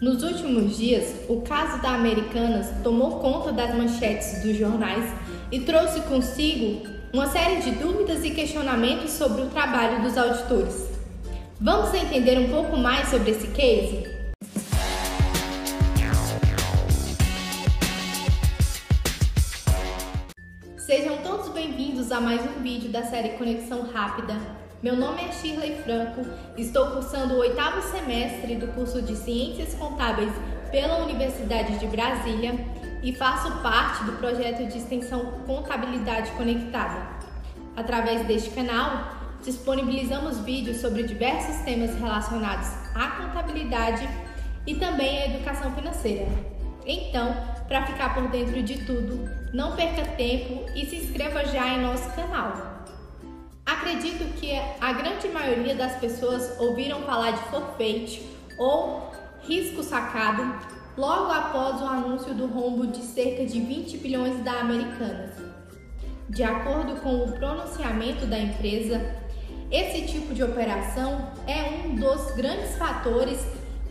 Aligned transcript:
Nos 0.00 0.22
últimos 0.22 0.78
dias, 0.78 1.14
o 1.28 1.42
caso 1.42 1.82
da 1.82 1.90
Americanas 1.90 2.68
tomou 2.82 3.20
conta 3.20 3.52
das 3.52 3.74
manchetes 3.74 4.42
dos 4.42 4.56
jornais 4.56 5.04
e 5.52 5.60
trouxe 5.60 6.00
consigo 6.08 6.88
uma 7.12 7.26
série 7.26 7.60
de 7.60 7.72
dúvidas 7.72 8.24
e 8.24 8.30
questionamentos 8.30 9.10
sobre 9.10 9.42
o 9.42 9.50
trabalho 9.50 10.00
dos 10.00 10.16
auditores. 10.16 10.88
Vamos 11.60 11.92
entender 11.92 12.38
um 12.38 12.48
pouco 12.48 12.78
mais 12.78 13.08
sobre 13.08 13.32
esse 13.32 13.48
case? 13.48 14.04
Sejam 20.78 21.18
todos 21.18 21.50
bem-vindos 21.50 22.10
a 22.10 22.22
mais 22.22 22.40
um 22.40 22.62
vídeo 22.62 22.90
da 22.90 23.02
série 23.02 23.36
Conexão 23.36 23.82
Rápida 23.92 24.59
meu 24.82 24.96
nome 24.96 25.20
é 25.20 25.30
Shirley 25.30 25.76
Franco, 25.82 26.22
estou 26.56 26.92
cursando 26.92 27.34
o 27.34 27.38
oitavo 27.40 27.82
semestre 27.82 28.54
do 28.54 28.68
curso 28.68 29.02
de 29.02 29.14
Ciências 29.14 29.74
Contábeis 29.74 30.32
pela 30.70 31.04
Universidade 31.04 31.78
de 31.78 31.86
Brasília 31.86 32.54
e 33.02 33.14
faço 33.14 33.60
parte 33.62 34.04
do 34.04 34.12
projeto 34.12 34.66
de 34.66 34.78
extensão 34.78 35.32
Contabilidade 35.46 36.30
Conectada. 36.30 37.10
Através 37.76 38.26
deste 38.26 38.48
canal, 38.50 39.36
disponibilizamos 39.44 40.38
vídeos 40.38 40.78
sobre 40.78 41.02
diversos 41.02 41.56
temas 41.62 41.94
relacionados 41.96 42.68
à 42.94 43.08
contabilidade 43.22 44.08
e 44.66 44.76
também 44.76 45.24
à 45.24 45.26
educação 45.26 45.74
financeira. 45.74 46.26
Então, 46.86 47.36
para 47.68 47.84
ficar 47.84 48.14
por 48.14 48.28
dentro 48.28 48.62
de 48.62 48.78
tudo, 48.86 49.28
não 49.52 49.76
perca 49.76 50.06
tempo 50.16 50.64
e 50.74 50.86
se 50.86 50.96
inscreva 50.96 51.44
já 51.44 51.68
em 51.68 51.82
nosso 51.82 52.10
canal. 52.12 52.69
Acredito 53.80 54.24
que 54.38 54.52
a 54.78 54.92
grande 54.92 55.26
maioria 55.28 55.74
das 55.74 55.96
pessoas 55.96 56.60
ouviram 56.60 57.00
falar 57.00 57.30
de 57.30 57.42
forfeit 57.44 58.22
ou 58.58 59.10
risco 59.42 59.82
sacado 59.82 60.54
logo 60.98 61.32
após 61.32 61.80
o 61.80 61.86
anúncio 61.86 62.34
do 62.34 62.46
rombo 62.46 62.88
de 62.88 62.98
cerca 62.98 63.46
de 63.46 63.58
20 63.58 63.96
bilhões 63.96 64.38
da 64.44 64.60
Americanas. 64.60 65.30
De 66.28 66.42
acordo 66.42 67.00
com 67.00 67.24
o 67.24 67.32
pronunciamento 67.32 68.26
da 68.26 68.38
empresa, 68.38 69.00
esse 69.70 70.02
tipo 70.02 70.34
de 70.34 70.44
operação 70.44 71.30
é 71.46 71.86
um 71.86 71.94
dos 71.94 72.32
grandes 72.32 72.76
fatores 72.76 73.42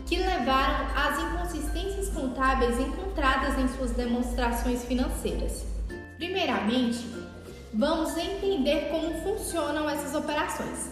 que 0.06 0.16
levaram 0.16 0.86
às 0.94 1.18
inconsistências 1.18 2.10
contábeis 2.10 2.78
encontradas 2.78 3.58
em 3.58 3.66
suas 3.76 3.90
demonstrações 3.90 4.84
financeiras. 4.84 5.66
Primeiramente, 6.16 7.04
vamos 7.72 8.16
entender 8.16 8.88
como 8.90 9.14
funcionam 9.22 9.88
essas 9.88 10.14
operações. 10.14 10.90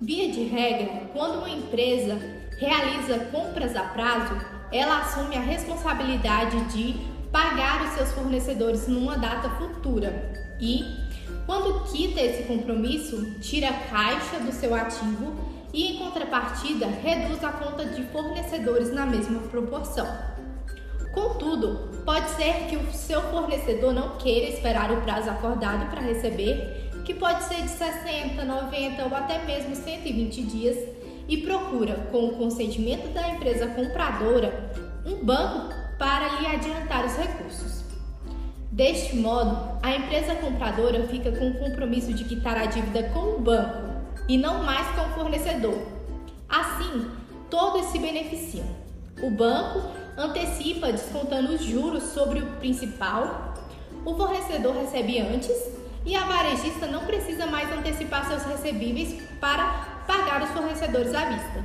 Via 0.00 0.30
de 0.30 0.44
regra, 0.44 1.08
quando 1.12 1.38
uma 1.38 1.50
empresa 1.50 2.18
realiza 2.58 3.26
compras 3.30 3.76
a 3.76 3.82
prazo, 3.82 4.34
ela 4.72 5.00
assume 5.00 5.36
a 5.36 5.40
responsabilidade 5.40 6.60
de 6.72 6.94
pagar 7.30 7.84
os 7.84 7.94
seus 7.94 8.10
fornecedores 8.12 8.88
numa 8.88 9.16
data 9.16 9.48
futura 9.50 10.32
e, 10.60 10.84
quando 11.46 11.84
quita 11.90 12.20
esse 12.20 12.44
compromisso, 12.44 13.38
tira 13.40 13.72
caixa 13.90 14.38
do 14.40 14.52
seu 14.52 14.74
ativo 14.74 15.34
e, 15.72 15.92
em 15.92 15.98
contrapartida, 15.98 16.86
reduz 16.86 17.42
a 17.44 17.52
conta 17.52 17.84
de 17.84 18.02
fornecedores 18.04 18.92
na 18.92 19.06
mesma 19.06 19.40
proporção. 19.42 20.06
Contudo, 21.12 21.88
pode 22.04 22.30
ser 22.30 22.66
que 22.68 22.76
o 22.76 22.92
seu 22.92 23.20
fornecedor 23.30 23.92
não 23.92 24.16
queira 24.16 24.48
esperar 24.48 24.90
o 24.92 25.00
prazo 25.02 25.30
acordado 25.30 25.90
para 25.90 26.00
receber, 26.00 26.90
que 27.04 27.14
pode 27.14 27.44
ser 27.44 27.62
de 27.62 27.70
60, 27.70 28.44
90 28.44 29.04
ou 29.04 29.14
até 29.14 29.38
mesmo 29.44 29.74
120 29.74 30.42
dias, 30.42 30.76
e 31.26 31.38
procura, 31.38 31.94
com 32.10 32.26
o 32.26 32.36
consentimento 32.36 33.12
da 33.12 33.28
empresa 33.28 33.66
compradora, 33.66 34.72
um 35.04 35.24
banco 35.24 35.74
para 35.98 36.40
lhe 36.40 36.46
adiantar 36.46 37.04
os 37.04 37.16
recursos. 37.16 37.84
Deste 38.70 39.16
modo, 39.16 39.78
a 39.82 39.94
empresa 39.94 40.34
compradora 40.36 41.06
fica 41.08 41.32
com 41.32 41.48
o 41.50 41.58
compromisso 41.58 42.12
de 42.14 42.24
quitar 42.24 42.56
a 42.56 42.66
dívida 42.66 43.04
com 43.10 43.36
o 43.36 43.40
banco 43.40 43.88
e 44.28 44.38
não 44.38 44.62
mais 44.62 44.86
com 44.94 45.02
o 45.02 45.14
fornecedor. 45.14 45.78
Assim, 46.48 47.10
todos 47.50 47.86
se 47.86 47.98
beneficiam. 47.98 48.66
O 49.22 49.30
banco 49.30 49.82
antecipa 50.18 50.90
descontando 50.90 51.54
os 51.54 51.62
juros 51.62 52.02
sobre 52.02 52.40
o 52.40 52.46
principal, 52.56 53.54
o 54.04 54.14
fornecedor 54.16 54.74
recebe 54.74 55.20
antes 55.20 55.56
e 56.04 56.16
a 56.16 56.24
varejista 56.24 56.86
não 56.86 57.04
precisa 57.04 57.46
mais 57.46 57.70
antecipar 57.72 58.26
seus 58.26 58.42
recebíveis 58.42 59.22
para 59.40 60.02
pagar 60.06 60.42
os 60.42 60.50
fornecedores 60.50 61.14
à 61.14 61.26
vista. 61.26 61.64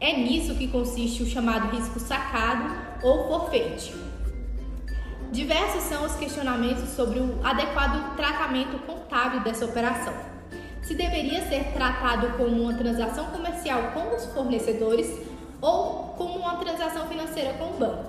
É 0.00 0.12
nisso 0.12 0.54
que 0.54 0.68
consiste 0.68 1.22
o 1.22 1.26
chamado 1.26 1.74
risco 1.74 1.98
sacado 1.98 2.74
ou 3.02 3.26
forfeit. 3.28 3.94
Diversos 5.32 5.82
são 5.84 6.04
os 6.04 6.14
questionamentos 6.16 6.90
sobre 6.90 7.20
o 7.20 7.40
adequado 7.42 8.14
tratamento 8.16 8.78
contábil 8.86 9.40
dessa 9.40 9.64
operação. 9.64 10.14
Se 10.82 10.94
deveria 10.94 11.48
ser 11.48 11.72
tratado 11.72 12.36
como 12.36 12.62
uma 12.62 12.74
transação 12.74 13.26
comercial 13.26 13.92
com 13.92 14.14
os 14.14 14.26
fornecedores 14.26 15.08
ou 15.64 16.14
como 16.18 16.38
uma 16.38 16.56
transação 16.56 17.06
financeira 17.06 17.54
com 17.54 17.70
o 17.70 17.78
banco. 17.78 18.04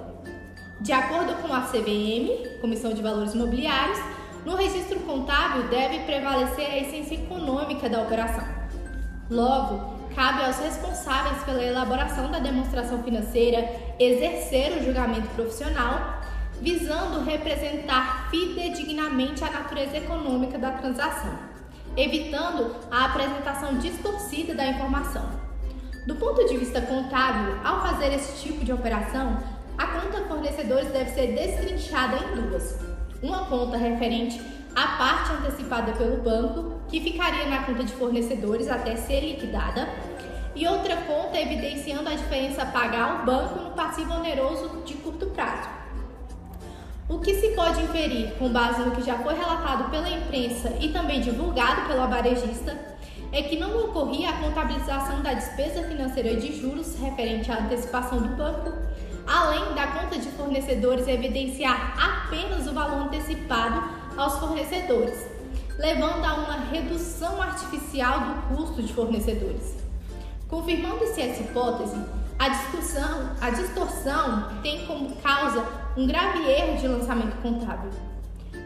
De 0.81 0.91
acordo 0.91 1.33
com 1.41 1.53
a 1.53 1.61
CVM, 1.61 2.59
Comissão 2.59 2.93
de 2.93 3.01
Valores 3.01 3.33
Imobiliários, 3.33 3.97
no 4.45 4.55
registro 4.55 4.99
contábil 4.99 5.69
deve 5.69 5.99
prevalecer 5.99 6.65
a 6.65 6.77
essência 6.77 7.15
econômica 7.15 7.87
da 7.87 8.01
operação. 8.01 8.45
Logo, 9.29 9.95
cabe 10.13 10.43
aos 10.43 10.59
responsáveis 10.59 11.41
pela 11.43 11.63
elaboração 11.63 12.29
da 12.29 12.39
demonstração 12.39 13.01
financeira 13.01 13.69
exercer 13.97 14.77
o 14.77 14.83
julgamento 14.83 15.29
profissional, 15.29 16.21
visando 16.61 17.23
representar 17.23 18.29
fidedignamente 18.29 19.43
a 19.45 19.49
natureza 19.49 19.97
econômica 19.97 20.59
da 20.59 20.71
transação, 20.71 21.39
evitando 21.95 22.75
a 22.91 23.05
apresentação 23.05 23.77
distorcida 23.77 24.53
da 24.53 24.67
informação. 24.67 25.44
Do 26.05 26.13
ponto 26.15 26.45
de 26.45 26.55
vista 26.55 26.79
contábil, 26.81 27.55
ao 27.63 27.81
fazer 27.81 28.13
esse 28.13 28.39
tipo 28.43 28.63
de 28.63 28.71
operação, 28.71 29.39
a 29.75 29.87
conta 29.87 30.21
fornecedores 30.27 30.91
deve 30.91 31.09
ser 31.09 31.33
destrinchada 31.33 32.17
em 32.17 32.41
duas. 32.41 32.79
Uma 33.23 33.45
conta 33.45 33.75
referente 33.75 34.39
à 34.75 34.97
parte 34.99 35.31
antecipada 35.31 35.93
pelo 35.93 36.21
banco, 36.21 36.79
que 36.87 37.01
ficaria 37.01 37.47
na 37.47 37.63
conta 37.63 37.83
de 37.83 37.93
fornecedores 37.93 38.69
até 38.69 38.95
ser 38.95 39.21
liquidada, 39.21 39.89
e 40.55 40.67
outra 40.67 40.95
conta 40.97 41.39
evidenciando 41.39 42.07
a 42.07 42.13
diferença 42.13 42.67
paga 42.67 42.99
ao 42.99 43.25
banco 43.25 43.59
no 43.59 43.71
passivo 43.71 44.13
oneroso 44.13 44.83
de 44.85 44.93
curto 44.93 45.25
prazo. 45.27 45.67
O 47.09 47.17
que 47.17 47.33
se 47.33 47.49
pode 47.55 47.81
inferir 47.81 48.31
com 48.37 48.49
base 48.49 48.81
no 48.81 48.91
que 48.91 49.01
já 49.01 49.17
foi 49.17 49.33
relatado 49.33 49.89
pela 49.89 50.09
imprensa 50.09 50.71
e 50.79 50.89
também 50.89 51.19
divulgado 51.19 51.87
pelo 51.87 52.07
varejista 52.07 52.94
é 53.31 53.41
que 53.41 53.57
não 53.57 53.85
ocorria 53.85 54.29
a 54.29 54.39
contabilização 54.39 55.21
da 55.21 55.33
despesa 55.33 55.83
financeira 55.83 56.35
de 56.35 56.59
juros 56.59 56.97
referente 56.99 57.51
à 57.51 57.59
antecipação 57.59 58.19
do 58.19 58.29
banco, 58.35 58.71
além 59.27 59.73
da 59.73 59.87
conta 59.87 60.17
de 60.17 60.29
fornecedores 60.29 61.07
evidenciar 61.07 61.95
apenas 61.99 62.67
o 62.67 62.73
valor 62.73 63.07
antecipado 63.07 63.83
aos 64.15 64.37
fornecedores, 64.39 65.27
levando 65.77 66.23
a 66.23 66.33
uma 66.35 66.59
redução 66.71 67.41
artificial 67.41 68.19
do 68.21 68.55
custo 68.55 68.81
de 68.81 68.93
fornecedores. 68.93 69.75
Confirmando-se 70.47 71.21
essa 71.21 71.41
hipótese, 71.41 71.97
a 72.37 72.49
discussão, 72.49 73.31
a 73.41 73.49
distorção 73.49 74.49
tem 74.61 74.85
como 74.85 75.15
causa 75.17 75.65
um 75.97 76.05
grave 76.05 76.47
erro 76.49 76.77
de 76.77 76.87
lançamento 76.87 77.35
contábil. 77.41 77.89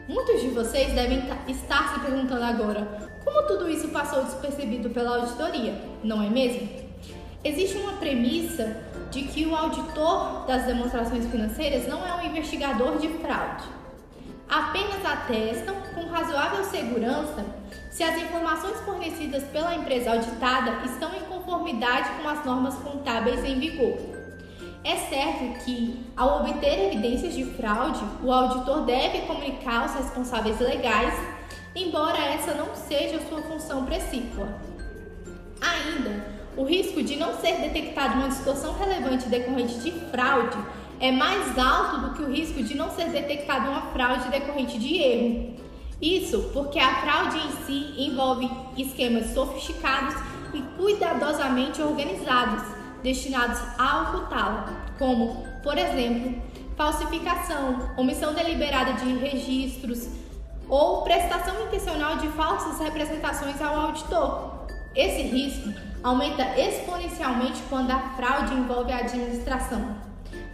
Muitos 0.10 0.42
de 0.42 0.48
vocês 0.48 0.92
devem 0.94 1.22
estar 1.48 1.94
se 1.94 2.00
perguntando 2.00 2.44
agora 2.44 3.12
como 3.24 3.46
tudo 3.46 3.70
isso 3.70 3.90
passou 3.90 4.24
despercebido 4.24 4.90
pela 4.90 5.18
auditoria, 5.18 5.80
não 6.04 6.24
é 6.24 6.28
mesmo? 6.28 6.68
Existe 7.44 7.78
uma 7.78 7.94
premissa 7.94 8.76
de 9.12 9.22
que 9.22 9.46
o 9.46 9.56
auditor 9.56 10.48
das 10.48 10.66
demonstrações 10.66 11.28
financeiras 11.28 11.88
não 11.88 12.04
é 12.04 12.12
um 12.16 12.26
investigador 12.26 12.98
de 12.98 13.08
fraude. 13.20 13.66
Apenas 14.50 15.06
atestam 15.06 15.76
com 15.94 16.08
razoável 16.08 16.64
segurança 16.64 17.46
se 17.92 18.02
as 18.02 18.20
informações 18.20 18.80
fornecidas 18.80 19.44
pela 19.44 19.76
empresa 19.76 20.14
auditada 20.14 20.86
estão 20.86 21.14
em 21.14 21.22
conformidade 21.26 22.10
com 22.20 22.28
as 22.28 22.44
normas 22.44 22.74
contábeis 22.80 23.44
em 23.44 23.60
vigor. 23.60 24.19
É 24.84 24.96
certo 24.96 25.64
que, 25.64 26.06
ao 26.16 26.42
obter 26.42 26.88
evidências 26.88 27.34
de 27.34 27.44
fraude, 27.44 28.04
o 28.24 28.32
auditor 28.32 28.86
deve 28.86 29.20
comunicar 29.22 29.84
aos 29.84 29.94
responsáveis 29.94 30.60
legais 30.60 31.14
embora 31.76 32.18
essa 32.18 32.54
não 32.54 32.76
seja 32.76 33.20
sua 33.28 33.42
função 33.42 33.86
precípua. 33.86 34.48
Ainda, 35.62 36.26
o 36.58 36.64
risco 36.64 37.04
de 37.04 37.16
não 37.16 37.36
ser 37.38 37.58
detectada 37.58 38.16
uma 38.16 38.30
distorção 38.30 38.74
relevante 38.78 39.30
decorrente 39.30 39.76
de 39.80 39.92
fraude 39.92 40.58
é 41.00 41.12
mais 41.12 41.58
alto 41.58 42.02
do 42.02 42.14
que 42.14 42.24
o 42.24 42.32
risco 42.32 42.62
de 42.62 42.76
não 42.76 42.90
ser 42.92 43.10
detectada 43.10 43.70
uma 43.70 43.94
fraude 43.94 44.30
decorrente 44.30 44.78
de 44.78 44.98
erro. 44.98 45.56
Isso 46.02 46.50
porque 46.54 46.80
a 46.80 47.02
fraude 47.02 47.38
em 47.38 47.52
si 47.66 47.94
envolve 48.04 48.50
esquemas 48.78 49.34
sofisticados 49.34 50.16
e 50.54 50.62
cuidadosamente 50.78 51.82
organizados, 51.82 52.64
destinados 53.04 53.60
a 53.78 54.02
ocultá-la, 54.02 54.86
como 54.98 55.48
por 55.64 55.78
exemplo, 55.78 56.42
falsificação, 56.76 57.92
omissão 57.98 58.34
deliberada 58.34 58.94
de 58.94 59.14
registros 59.18 60.08
ou 60.70 61.02
prestação 61.02 61.66
intencional 61.66 62.18
de 62.18 62.28
falsas 62.30 62.80
representações 62.80 63.62
ao 63.62 63.76
auditor. 63.76 64.68
Esse 64.96 65.24
risco 65.24 65.74
aumenta 66.04 66.44
exponencialmente 66.58 67.62
quando 67.70 67.92
a 67.92 68.00
fraude 68.16 68.54
envolve 68.54 68.92
a 68.92 69.00
administração, 69.00 69.96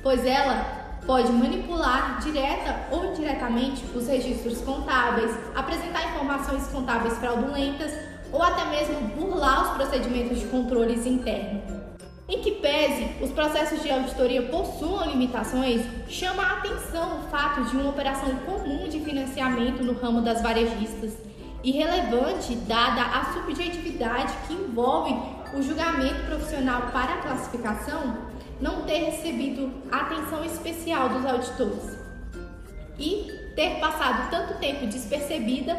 pois 0.01 0.25
ela 0.25 0.85
pode 1.05 1.31
manipular 1.31 2.19
direta 2.19 2.87
ou 2.91 3.05
indiretamente 3.05 3.85
os 3.95 4.07
registros 4.07 4.61
contábeis, 4.61 5.31
apresentar 5.55 6.15
informações 6.15 6.65
contábeis 6.67 7.17
fraudulentas 7.17 7.91
ou 8.31 8.41
até 8.41 8.65
mesmo 8.65 8.99
burlar 9.09 9.63
os 9.63 9.69
procedimentos 9.77 10.39
de 10.39 10.47
controles 10.47 11.05
internos. 11.05 11.84
Em 12.27 12.41
que 12.41 12.53
pese 12.53 13.07
os 13.21 13.31
processos 13.31 13.83
de 13.83 13.91
auditoria 13.91 14.41
possuam 14.43 15.11
limitações, 15.11 15.81
chama 16.09 16.41
a 16.41 16.53
atenção 16.57 17.19
o 17.19 17.29
fato 17.29 17.65
de 17.65 17.77
uma 17.77 17.91
operação 17.91 18.35
comum 18.37 18.87
de 18.89 18.99
financiamento 19.01 19.83
no 19.83 19.93
ramo 19.93 20.21
das 20.21 20.41
varejistas, 20.41 21.13
irrelevante 21.63 22.55
dada 22.67 23.01
a 23.03 23.33
subjetividade 23.33 24.33
que 24.47 24.53
envolve 24.53 25.15
o 25.53 25.61
julgamento 25.61 26.25
profissional 26.25 26.89
para 26.91 27.13
a 27.13 27.21
classificação, 27.21 28.17
não 28.59 28.81
ter 28.81 29.03
recebido 29.03 29.71
atenção 29.91 30.43
especial 30.43 31.09
dos 31.09 31.25
auditores 31.25 31.95
e 32.97 33.51
ter 33.55 33.79
passado 33.79 34.31
tanto 34.31 34.59
tempo 34.59 34.87
despercebida 34.87 35.77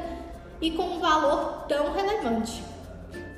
e 0.61 0.71
com 0.71 0.85
um 0.85 1.01
valor 1.01 1.65
tão 1.69 1.93
relevante. 1.93 2.63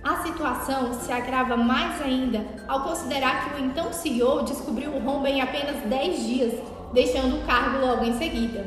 A 0.09 0.23
situação 0.23 0.95
se 0.95 1.13
agrava 1.13 1.55
mais 1.55 2.01
ainda 2.01 2.43
ao 2.67 2.83
considerar 2.83 3.45
que 3.45 3.61
o 3.61 3.65
então 3.67 3.93
CEO 3.93 4.43
descobriu 4.43 4.93
o 4.93 4.99
rombo 4.99 5.27
em 5.27 5.43
apenas 5.43 5.83
10 5.83 6.27
dias, 6.27 6.55
deixando 6.95 7.37
o 7.37 7.43
cargo 7.47 7.85
logo 7.85 8.07
em 8.07 8.17
seguida. 8.17 8.65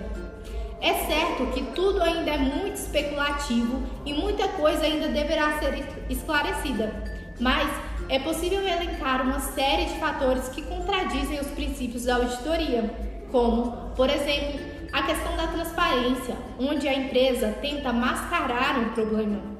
É 0.80 0.94
certo 0.94 1.48
que 1.52 1.64
tudo 1.74 2.00
ainda 2.00 2.30
é 2.30 2.38
muito 2.38 2.76
especulativo 2.76 3.82
e 4.06 4.14
muita 4.14 4.50
coisa 4.50 4.84
ainda 4.84 5.08
deverá 5.08 5.58
ser 5.58 5.84
esclarecida, 6.12 6.94
mas 7.40 7.68
é 8.08 8.20
possível 8.20 8.62
elencar 8.62 9.24
uma 9.24 9.40
série 9.40 9.86
de 9.86 10.00
fatores 10.00 10.48
que 10.50 10.62
contradizem 10.62 11.40
os 11.40 11.48
princípios 11.48 12.04
da 12.04 12.18
auditoria, 12.18 12.96
como, 13.32 13.90
por 13.96 14.12
exemplo, 14.12 14.60
a 14.94 15.02
questão 15.02 15.36
da 15.36 15.48
transparência, 15.48 16.36
onde 16.60 16.88
a 16.88 16.94
empresa 16.94 17.58
tenta 17.60 17.92
mascarar 17.92 18.78
um 18.78 18.90
problema, 18.90 19.50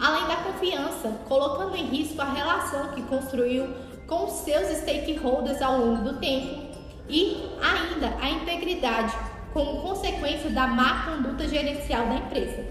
além 0.00 0.26
da 0.26 0.36
confiança, 0.36 1.20
colocando 1.28 1.76
em 1.76 1.86
risco 1.86 2.20
a 2.20 2.32
relação 2.32 2.88
que 2.88 3.02
construiu 3.02 3.68
com 4.06 4.28
seus 4.28 4.68
stakeholders 4.78 5.60
ao 5.60 5.78
longo 5.78 6.04
do 6.04 6.18
tempo, 6.18 6.66
e 7.08 7.48
ainda 7.62 8.16
a 8.20 8.30
integridade, 8.30 9.16
como 9.52 9.80
consequência 9.80 10.50
da 10.50 10.66
má 10.66 11.04
conduta 11.04 11.48
gerencial 11.48 12.06
da 12.06 12.16
empresa. 12.16 12.64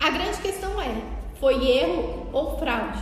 A 0.00 0.10
grande 0.10 0.38
questão 0.38 0.80
é: 0.80 1.02
foi 1.40 1.66
erro 1.66 2.28
ou 2.32 2.58
fraude? 2.58 2.98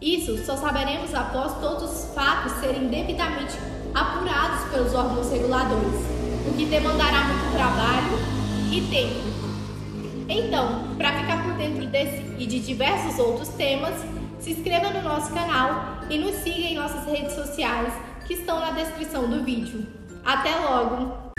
Isso 0.00 0.44
só 0.44 0.56
saberemos 0.56 1.14
após 1.14 1.54
todos 1.60 1.84
os 1.84 2.14
fatos 2.14 2.52
serem 2.54 2.88
devidamente 2.88 3.56
apurados 3.94 4.68
pelos 4.70 4.94
órgãos 4.94 5.30
reguladores, 5.30 6.00
o 6.48 6.56
que 6.56 6.66
demandará 6.66 7.24
muito 7.24 7.52
trabalho 7.54 8.18
e 8.72 8.80
tempo. 8.90 9.31
Então, 10.32 10.96
para 10.96 11.12
ficar 11.18 11.42
por 11.44 11.52
dentro 11.54 11.86
desse 11.86 12.22
e 12.38 12.46
de 12.46 12.58
diversos 12.58 13.18
outros 13.18 13.48
temas, 13.50 13.94
se 14.40 14.52
inscreva 14.52 14.88
no 14.88 15.02
nosso 15.02 15.30
canal 15.34 15.98
e 16.08 16.16
nos 16.16 16.36
siga 16.36 16.68
em 16.68 16.74
nossas 16.74 17.04
redes 17.06 17.34
sociais 17.34 17.92
que 18.26 18.32
estão 18.32 18.58
na 18.58 18.70
descrição 18.70 19.28
do 19.28 19.44
vídeo. 19.44 19.86
Até 20.24 20.54
logo! 20.56 21.32